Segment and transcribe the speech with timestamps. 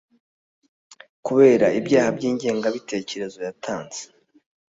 [1.25, 4.01] kubera ibyaha by ingengabitekerezo yatanze